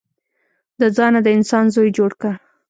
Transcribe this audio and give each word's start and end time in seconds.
د 0.79 0.81
ځانه 0.95 1.19
د 1.23 1.27
انسان 1.37 1.65
زوی 1.75 1.89
جوړ 1.97 2.11
که. 2.21 2.31